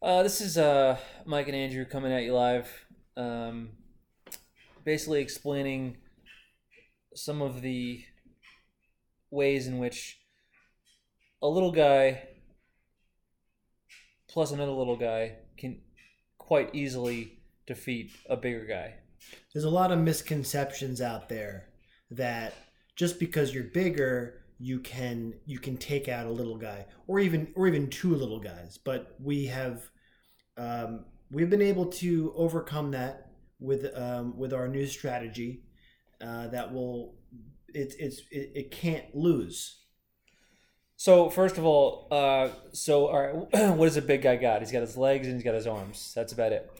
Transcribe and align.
Uh, 0.00 0.22
this 0.22 0.40
is 0.40 0.56
uh, 0.56 0.96
Mike 1.26 1.48
and 1.48 1.56
Andrew 1.56 1.84
coming 1.84 2.12
at 2.12 2.22
you 2.22 2.32
live, 2.32 2.68
um, 3.16 3.70
basically 4.84 5.20
explaining 5.20 5.96
some 7.16 7.42
of 7.42 7.62
the 7.62 8.04
ways 9.32 9.66
in 9.66 9.78
which 9.78 10.20
a 11.42 11.48
little 11.48 11.72
guy 11.72 12.22
plus 14.28 14.52
another 14.52 14.70
little 14.70 14.96
guy 14.96 15.32
can 15.56 15.80
quite 16.38 16.72
easily 16.76 17.40
defeat 17.66 18.12
a 18.30 18.36
bigger 18.36 18.66
guy. 18.66 18.94
There's 19.52 19.64
a 19.64 19.70
lot 19.70 19.90
of 19.90 19.98
misconceptions 19.98 21.00
out 21.00 21.28
there 21.28 21.70
that 22.12 22.54
just 22.94 23.18
because 23.18 23.52
you're 23.52 23.64
bigger, 23.64 24.42
you 24.58 24.80
can 24.80 25.34
you 25.46 25.58
can 25.58 25.76
take 25.76 26.08
out 26.08 26.26
a 26.26 26.30
little 26.30 26.56
guy 26.56 26.86
or 27.06 27.20
even 27.20 27.52
or 27.54 27.66
even 27.68 27.88
two 27.88 28.14
little 28.14 28.40
guys. 28.40 28.78
But 28.78 29.14
we 29.20 29.46
have 29.46 29.90
um, 30.56 31.04
we've 31.30 31.50
been 31.50 31.62
able 31.62 31.86
to 31.86 32.32
overcome 32.36 32.90
that 32.92 33.30
with 33.60 33.86
um, 33.96 34.36
with 34.36 34.52
our 34.52 34.68
new 34.68 34.86
strategy 34.86 35.62
uh, 36.20 36.48
that 36.48 36.72
will 36.72 37.14
it, 37.68 37.94
it's 37.98 38.20
it, 38.30 38.52
it 38.54 38.70
can't 38.70 39.14
lose. 39.14 39.76
So 40.96 41.30
first 41.30 41.58
of 41.58 41.64
all, 41.64 42.08
uh, 42.10 42.48
so 42.72 43.06
all 43.06 43.20
right, 43.20 43.34
what 43.76 43.86
does 43.86 43.96
a 43.96 44.02
big 44.02 44.22
guy 44.22 44.36
got? 44.36 44.60
He's 44.60 44.72
got 44.72 44.80
his 44.80 44.96
legs 44.96 45.26
and 45.26 45.36
he's 45.36 45.44
got 45.44 45.54
his 45.54 45.66
arms. 45.66 46.12
That's 46.14 46.32
about 46.32 46.52
it. 46.52 46.70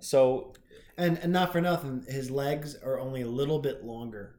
So 0.00 0.54
And 0.96 1.18
and 1.18 1.32
not 1.32 1.52
for 1.52 1.60
nothing, 1.60 2.04
his 2.08 2.30
legs 2.30 2.76
are 2.76 2.98
only 3.00 3.22
a 3.22 3.28
little 3.28 3.58
bit 3.58 3.84
longer, 3.84 4.36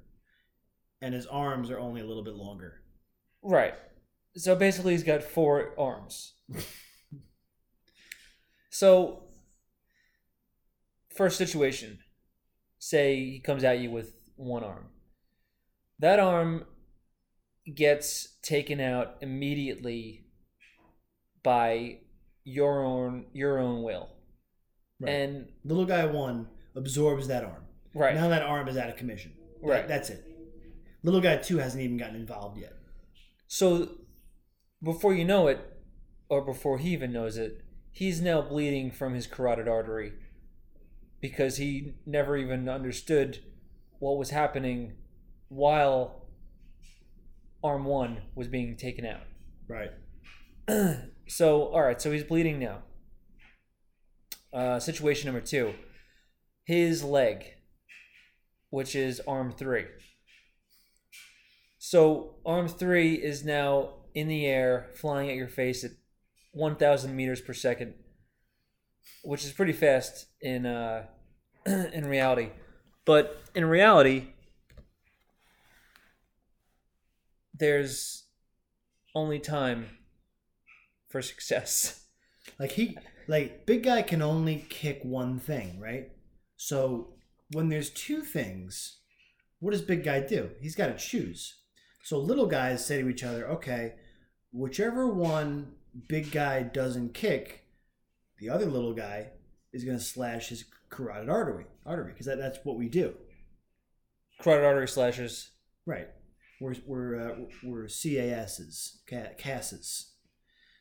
and 1.06 1.14
his 1.14 1.28
arms 1.28 1.70
are 1.70 1.78
only 1.80 2.02
a 2.02 2.06
little 2.06 2.24
bit 2.24 2.34
longer. 2.36 2.82
right. 3.44 3.76
So 4.38 4.54
basically, 4.56 4.92
he's 4.92 5.04
got 5.04 5.24
four 5.24 5.74
arms. 5.80 6.34
so 8.70 9.24
first 11.16 11.38
situation, 11.38 12.00
say 12.80 13.16
he 13.16 13.40
comes 13.40 13.64
at 13.64 13.80
you 13.80 13.92
with 13.92 14.14
one 14.36 14.64
arm. 14.64 14.88
That 16.00 16.20
arm 16.20 16.66
gets 17.74 18.38
taken 18.44 18.82
out 18.82 19.16
immediately 19.22 20.26
by 21.44 22.00
your 22.44 22.84
own 22.84 23.28
your 23.34 23.58
own 23.60 23.84
will. 23.84 24.10
Right. 25.00 25.12
And 25.12 25.48
Little 25.64 25.86
guy 25.86 26.06
one 26.06 26.48
absorbs 26.76 27.28
that 27.30 27.44
arm. 27.44 27.64
right. 27.94 28.16
Now 28.16 28.28
that 28.30 28.42
arm 28.42 28.68
is 28.68 28.76
out 28.78 28.90
of 28.90 28.98
commission. 28.98 29.32
That- 29.62 29.68
Right. 29.70 29.88
that's 29.88 30.10
it. 30.10 30.24
Little 31.06 31.22
guy 31.22 31.38
two 31.38 31.60
hasn't 31.60 31.84
even 31.84 31.98
gotten 31.98 32.16
involved 32.16 32.58
yet. 32.58 32.74
So 33.48 33.90
before 34.82 35.14
you 35.14 35.24
know 35.24 35.46
it, 35.46 35.60
or 36.30 36.42
before 36.42 36.80
he 36.80 36.90
even 36.94 37.14
knows 37.14 37.38
it, 37.38 37.62
he's 37.92 38.22
now 38.22 38.42
bleeding 38.42 38.90
from 38.90 39.14
his 39.14 39.28
carotid 39.28 39.68
artery 39.68 40.14
because 41.22 41.58
he 41.58 41.94
never 42.08 42.36
even 42.36 42.68
understood 42.68 43.38
what 44.00 44.18
was 44.18 44.32
happening 44.32 44.94
while 45.48 46.26
arm 47.64 47.86
one 47.86 48.24
was 48.34 48.48
being 48.48 48.76
taken 48.76 49.06
out. 49.06 49.22
Right. 49.68 49.92
So, 51.28 51.64
all 51.70 51.82
right, 51.82 52.00
so 52.00 52.12
he's 52.12 52.24
bleeding 52.24 52.60
now. 52.60 52.84
Uh, 54.54 54.80
situation 54.80 55.26
number 55.26 55.44
two 55.44 55.74
his 56.66 57.04
leg, 57.04 57.46
which 58.70 58.96
is 58.96 59.20
arm 59.28 59.52
three. 59.52 59.86
So, 61.96 62.36
arm 62.46 62.68
three 62.68 63.14
is 63.14 63.46
now 63.46 63.92
in 64.14 64.28
the 64.28 64.46
air, 64.46 64.90
flying 64.96 65.30
at 65.30 65.38
your 65.38 65.48
face 65.48 65.82
at 65.86 65.92
1,000 66.52 67.16
meters 67.16 67.40
per 67.40 67.54
second, 67.54 67.94
which 69.24 69.46
is 69.46 69.54
pretty 69.54 69.72
fast 69.72 70.26
in, 70.42 70.66
uh, 70.66 71.06
in 71.66 72.06
reality. 72.06 72.50
But 73.06 73.42
in 73.56 73.64
reality, 73.64 74.28
there's 77.58 78.26
only 79.16 79.40
time 79.40 79.88
for 81.08 81.22
success. 81.22 82.02
Like 82.60 82.74
he 82.74 82.98
like 83.28 83.66
big 83.66 83.84
guy 83.84 84.02
can 84.02 84.22
only 84.22 84.66
kick 84.70 85.00
one 85.04 85.40
thing, 85.40 85.80
right? 85.80 86.12
So 86.58 87.16
when 87.52 87.70
there's 87.70 87.90
two 87.90 88.22
things, 88.22 89.00
what 89.60 89.72
does 89.72 89.82
big 89.82 90.04
guy 90.04 90.20
do? 90.20 90.52
He's 90.62 90.76
got 90.76 90.88
to 90.88 90.98
choose. 90.98 91.56
So 92.06 92.20
little 92.20 92.46
guys 92.46 92.86
say 92.86 93.02
to 93.02 93.10
each 93.10 93.24
other, 93.24 93.48
okay, 93.48 93.96
whichever 94.52 95.08
one 95.08 95.72
big 96.08 96.32
guy 96.32 96.62
doesn't 96.62 97.16
kick, 97.16 97.64
the 98.38 98.48
other 98.48 98.68
little 98.68 98.94
guy 98.94 99.30
is 99.74 99.84
going 99.84 99.98
to 99.98 100.04
slash 100.04 100.50
his 100.50 100.66
carotid 100.92 101.30
artery, 101.30 101.66
artery, 101.84 102.12
because 102.12 102.28
that, 102.28 102.38
that's 102.38 102.60
what 102.64 102.78
we 102.78 102.90
do. 102.90 103.16
Carotid 104.40 104.66
artery 104.66 104.88
slashes. 104.88 105.50
Right. 105.88 106.08
We're 106.62 106.76
we're 106.86 107.20
uh, 107.20 107.36
we're 107.64 107.88
CASs, 107.88 109.00
CASs. 109.08 110.12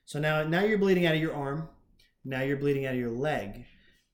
So 0.05 0.21
now 0.21 0.45
now 0.45 0.61
you're 0.61 0.77
bleeding 0.77 1.07
out 1.07 1.15
of 1.15 1.23
your 1.23 1.35
arm. 1.35 1.71
Now 2.27 2.43
you're 2.43 2.59
bleeding 2.59 2.85
out 2.85 2.93
of 2.93 3.01
your 3.01 3.11
leg. 3.11 3.65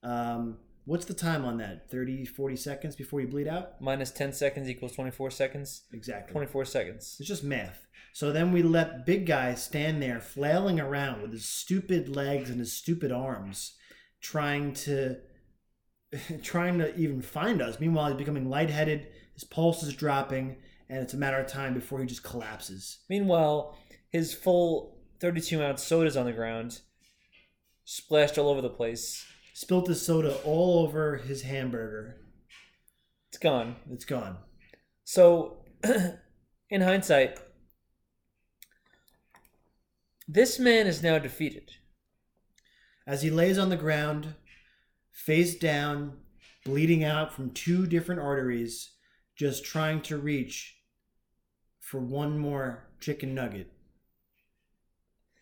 Um, 0.01 0.59
what's 0.85 1.05
the 1.05 1.13
time 1.13 1.45
on 1.45 1.57
that? 1.57 1.89
30, 1.89 2.25
40 2.25 2.55
seconds 2.55 2.95
before 2.95 3.21
you 3.21 3.27
bleed 3.27 3.47
out? 3.47 3.81
Minus 3.81 4.11
10 4.11 4.33
seconds 4.33 4.69
equals 4.69 4.93
24 4.93 5.31
seconds. 5.31 5.83
Exactly. 5.93 6.31
24 6.31 6.65
seconds. 6.65 7.17
It's 7.19 7.27
just 7.27 7.43
math. 7.43 7.87
So 8.13 8.31
then 8.31 8.51
we 8.51 8.61
let 8.61 9.05
big 9.05 9.25
guy 9.25 9.53
stand 9.55 10.01
there 10.01 10.19
flailing 10.19 10.79
around 10.79 11.21
with 11.21 11.31
his 11.31 11.45
stupid 11.45 12.13
legs 12.13 12.49
and 12.49 12.59
his 12.59 12.73
stupid 12.73 13.11
arms, 13.11 13.75
trying 14.21 14.73
to 14.73 15.17
trying 16.43 16.77
to 16.79 16.95
even 16.97 17.21
find 17.21 17.61
us. 17.61 17.79
Meanwhile, 17.79 18.09
he's 18.09 18.17
becoming 18.17 18.49
lightheaded. 18.49 19.07
His 19.33 19.43
pulse 19.43 19.81
is 19.83 19.93
dropping, 19.93 20.57
and 20.89 20.99
it's 20.99 21.13
a 21.13 21.17
matter 21.17 21.39
of 21.39 21.47
time 21.47 21.73
before 21.73 21.99
he 21.99 22.05
just 22.05 22.23
collapses. 22.23 22.99
Meanwhile, 23.09 23.77
his 24.09 24.33
full 24.33 24.97
32 25.21 25.63
ounce 25.63 25.83
soda's 25.83 26.17
on 26.17 26.25
the 26.25 26.33
ground, 26.33 26.81
splashed 27.85 28.37
all 28.37 28.49
over 28.49 28.61
the 28.61 28.69
place. 28.69 29.25
Spilt 29.53 29.87
his 29.87 30.05
soda 30.05 30.37
all 30.43 30.79
over 30.83 31.17
his 31.17 31.43
hamburger. 31.43 32.17
It's 33.29 33.37
gone. 33.37 33.75
It's 33.91 34.05
gone. 34.05 34.37
So, 35.03 35.65
in 36.69 36.81
hindsight, 36.81 37.39
this 40.27 40.59
man 40.59 40.87
is 40.87 41.03
now 41.03 41.19
defeated. 41.19 41.71
As 43.05 43.21
he 43.21 43.29
lays 43.29 43.57
on 43.57 43.69
the 43.69 43.77
ground, 43.77 44.35
face 45.11 45.55
down, 45.55 46.17
bleeding 46.63 47.03
out 47.03 47.33
from 47.33 47.51
two 47.51 47.85
different 47.87 48.21
arteries, 48.21 48.91
just 49.35 49.65
trying 49.65 50.01
to 50.03 50.17
reach 50.17 50.77
for 51.79 51.99
one 51.99 52.37
more 52.37 52.87
chicken 52.99 53.33
nugget. 53.33 53.71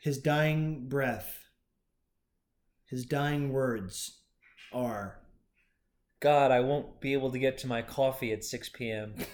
His 0.01 0.17
dying 0.17 0.87
breath, 0.87 1.48
his 2.89 3.05
dying 3.05 3.51
words 3.51 4.19
are 4.73 5.19
God, 6.19 6.51
I 6.51 6.59
won't 6.59 6.99
be 6.99 7.13
able 7.13 7.31
to 7.31 7.39
get 7.39 7.57
to 7.59 7.67
my 7.67 7.81
coffee 7.81 8.33
at 8.33 8.43
6 8.43 8.69
p.m. 8.69 9.15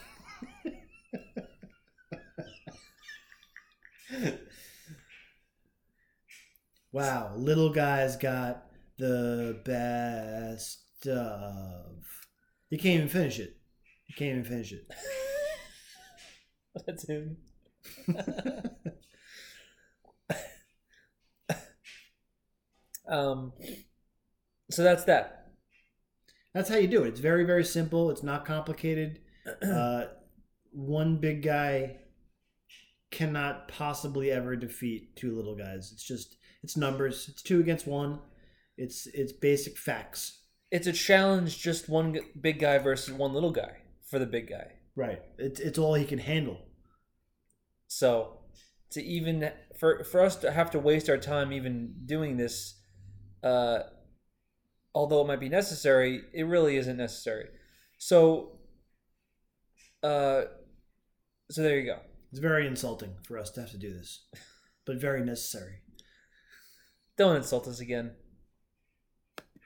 Wow, 6.96 7.34
little 7.36 7.72
guy's 7.74 8.16
got 8.16 8.68
the 8.98 9.60
best 9.66 11.06
of. 11.06 12.06
You 12.70 12.78
can't 12.78 12.96
even 12.96 13.10
finish 13.10 13.38
it. 13.38 13.58
You 14.08 14.16
can't 14.16 14.40
even 14.40 14.46
finish 14.46 14.72
it. 14.72 14.88
That's 16.88 17.06
him. 17.06 17.36
um, 23.08 23.54
so 24.72 24.84
that's 24.84 25.04
that. 25.06 25.52
That's 26.54 26.70
how 26.70 26.78
you 26.78 26.88
do 26.88 27.04
it. 27.04 27.10
It's 27.10 27.20
very, 27.20 27.44
very 27.44 27.66
simple. 27.66 28.10
It's 28.10 28.24
not 28.24 28.46
complicated. 28.46 29.20
Uh, 29.62 30.06
one 30.72 31.18
big 31.18 31.44
guy 31.44 31.98
cannot 33.12 33.68
possibly 33.68 34.32
ever 34.32 34.56
defeat 34.56 35.16
two 35.16 35.36
little 35.36 35.56
guys. 35.56 35.92
It's 35.94 36.04
just 36.04 36.38
it's 36.64 36.76
numbers. 36.76 37.30
It's 37.30 37.44
two 37.44 37.60
against 37.60 37.86
one. 37.86 38.20
It's 38.78 39.08
it's 39.08 39.32
basic 39.32 39.78
facts. 39.78 40.42
It's 40.72 40.88
a 40.88 40.92
challenge, 40.92 41.60
just 41.62 41.88
one 41.88 42.18
big 42.42 42.60
guy 42.60 42.80
versus 42.80 43.14
one 43.14 43.34
little 43.34 43.52
guy 43.52 43.78
for 44.10 44.18
the 44.18 44.26
big 44.26 44.50
guy. 44.50 44.72
Right. 44.96 45.22
It's 45.38 45.60
it's 45.60 45.78
all 45.78 45.94
he 45.94 46.06
can 46.06 46.20
handle. 46.20 46.58
So 47.88 48.40
to 48.92 49.04
even 49.04 49.52
for 49.78 50.04
for 50.04 50.22
us 50.22 50.36
to 50.38 50.52
have 50.52 50.72
to 50.72 50.80
waste 50.80 51.10
our 51.10 51.18
time 51.18 51.54
even 51.54 51.94
doing 52.06 52.38
this, 52.38 52.82
uh, 53.46 53.84
although 54.96 55.22
it 55.22 55.28
might 55.28 55.40
be 55.40 55.50
necessary, 55.50 56.24
it 56.34 56.44
really 56.44 56.78
isn't 56.78 56.98
necessary. 56.98 57.48
So, 57.98 58.58
uh, 60.02 60.46
so 61.52 61.62
there 61.62 61.80
you 61.80 61.86
go. 61.86 62.00
It's 62.32 62.40
very 62.40 62.66
insulting 62.66 63.14
for 63.24 63.38
us 63.38 63.52
to 63.52 63.62
have 63.62 63.72
to 63.72 63.78
do 63.78 63.94
this, 63.94 64.26
but 64.86 65.00
very 65.00 65.24
necessary. 65.24 65.76
Don't 67.18 67.38
insult 67.38 67.68
us 67.68 67.80
again. 67.80 68.12